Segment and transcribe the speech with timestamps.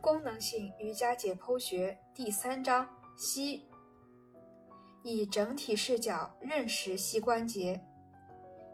[0.00, 3.66] 功能性瑜伽解剖学第三章：膝。
[5.02, 7.80] 以整体视角认识膝关节。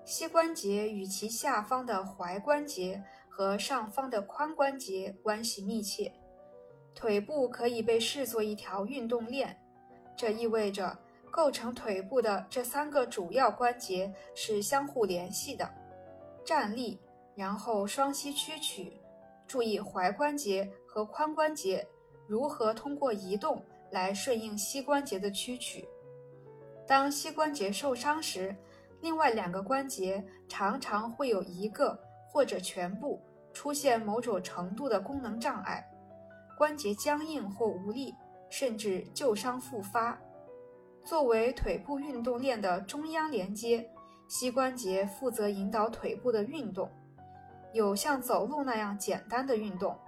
[0.05, 6.13] 膝关节与其下方的踝关节和上方的髋关节关系密切。
[6.95, 9.59] 腿部可以被视作一条运动链，
[10.17, 10.97] 这意味着
[11.31, 15.69] 构成腿部的这三个主要关节是相互联系的。
[16.45, 17.01] 站立，
[17.35, 19.01] 然后双膝屈曲。
[19.47, 21.87] 注意踝关节和髋关节
[22.27, 25.87] 如何通过移动来顺应膝关节的屈曲。
[26.87, 28.55] 当膝关节受伤时，
[29.01, 31.99] 另外两个关节常常会有一个
[32.31, 33.21] 或者全部
[33.53, 35.87] 出现某种程度的功能障碍，
[36.59, 38.15] 关节僵硬或无力，
[38.51, 40.19] 甚至旧伤复发。
[41.05, 43.87] 作为腿部运动链的中央连接，
[44.29, 46.91] 膝关节负责引导腿部的运动。
[47.75, 49.99] 有像走路那样简单的运动，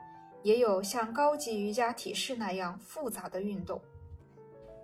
[0.45, 3.83] 也有像高级瑜伽体式那样复杂的运动。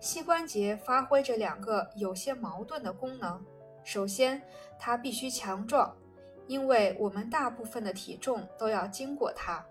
[0.00, 3.40] 膝关节发挥着两个有些矛盾的功能：
[3.84, 4.42] 首先，
[4.80, 5.94] 它必须强壮，
[6.48, 9.64] 因为我们大部分的体重都要经过它；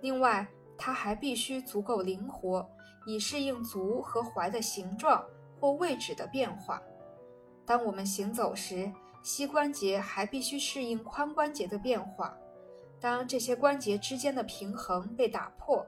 [0.00, 0.48] 另外，
[0.78, 2.66] 它还必须足够灵活，
[3.04, 5.22] 以适应足和踝的形状
[5.60, 6.82] 或位置的变化。
[7.66, 8.90] 当我们行走时，
[9.22, 12.34] 膝关节还必须适应髋关节的变化。
[13.04, 15.86] 当这些关节之间的平衡被打破，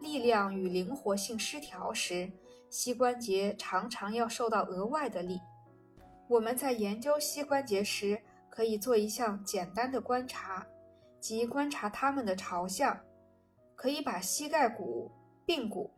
[0.00, 2.32] 力量与灵活性失调时，
[2.70, 5.38] 膝关节常常要受到额外的力。
[6.26, 10.66] 我们在研究膝关节时，可以做一项简单的观察，
[11.20, 12.98] 即观察它们的朝向。
[13.76, 15.12] 可以把膝盖骨、
[15.46, 15.90] 髌骨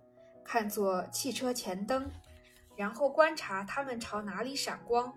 [0.43, 2.11] 看作汽车前灯，
[2.75, 5.15] 然后观察它们朝哪里闪光。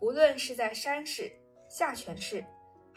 [0.00, 1.32] 无论是在山式、
[1.66, 2.44] 下犬式。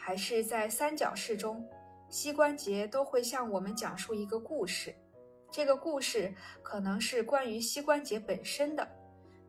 [0.02, 1.62] 还是在三角式中，
[2.08, 4.94] 膝关节都会向我们讲述一个故事。
[5.52, 8.88] 这个故事可能是关于膝关节本身的，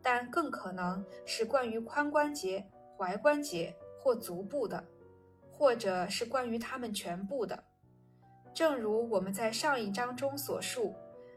[0.01, 2.63] 但更可能是关于髋关节、
[2.97, 4.83] 踝关节或足部的，
[5.53, 7.63] 或者是关于它们全部的。
[8.53, 10.93] 正如我们在上一章中所述，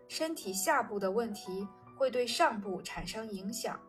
[0.09, 1.67] 身体下部的问题
[1.97, 3.81] 会对上部产生影响。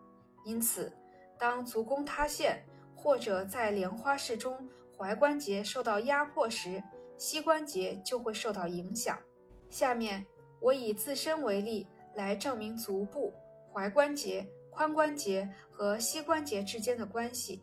[0.45, 0.93] 因此，
[1.39, 2.63] 当足弓塌陷
[2.95, 6.81] 或者在莲花式中，踝关节受到压迫时，
[7.17, 9.17] 膝关节就会受到影响。
[9.69, 10.25] 下面
[10.59, 13.33] 我以自身为例来证明足部、
[13.73, 17.61] 踝关节、髋关节和膝关节之间的关系。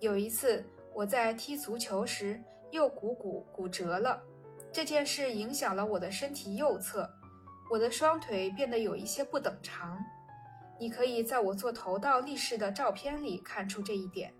[0.00, 4.22] 有一次我在踢足球时右股骨骨折了，
[4.70, 7.08] 这件事影响了我的身体右侧，
[7.70, 9.98] 我的双腿变得有一些不等长。
[10.78, 14.34] 你可以在我做头倒立式的照片里看出这一点。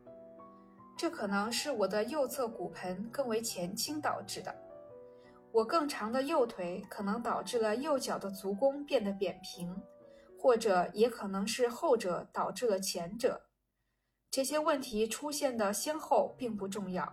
[0.97, 4.55] 这可能是我的右侧骨盆更为前倾导致的。
[5.53, 9.81] 我更长的右腿可能导致了右脚的足弓变得扁平，
[10.39, 13.41] 或者也可能是后者导致了前者。
[14.31, 17.13] 这些问题出现的先后并不重要。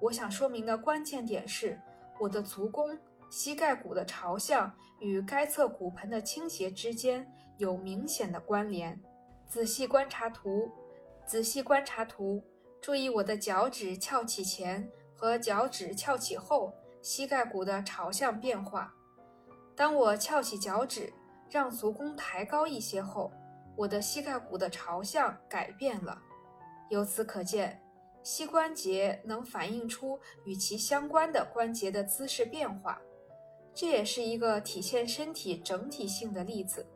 [0.00, 1.78] 我想说明的关键点是，
[2.18, 2.98] 我的足弓、
[3.30, 8.98] 膝盖骨的朝向与该侧骨盆的倾斜之间有明显的关联。
[9.46, 10.70] 仔细观察图，
[11.26, 12.42] 仔细观察图。
[12.84, 14.86] 注意我的脚趾翘起前
[15.16, 18.92] 和脚趾翘起后膝盖骨的朝向变化。
[19.74, 21.10] 当我翘起脚趾，
[21.48, 23.32] 让足弓抬高一些后，
[23.74, 26.20] 我的膝盖骨的朝向改变了。
[26.90, 27.82] 由此可见，
[28.22, 33.00] 膝关节能反映出与其相关的关节的姿势变化。
[33.74, 36.86] 这也是一个体现身体整体性的例子。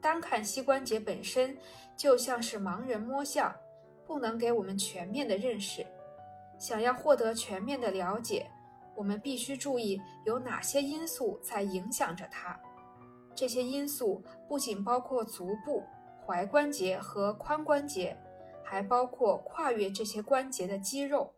[0.00, 1.56] 单看膝关节本身，
[1.96, 3.54] 就像是盲人摸象。
[4.06, 5.86] 不能给我们全面的认识。
[6.58, 8.48] 想要获得全面的了解，
[8.94, 12.58] 我们必须注意有哪些因素在影响着它。
[13.34, 15.82] 这些因素不仅包括足部、
[16.26, 18.16] 踝关节和髋关节，
[18.62, 21.32] 还包括跨越这些关节的肌肉。